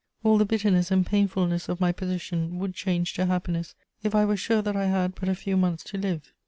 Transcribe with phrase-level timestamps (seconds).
[0.23, 4.35] "All the bitterness and painfulness of my position would change to happiness if I were
[4.35, 6.33] sure that I had but a few months to live.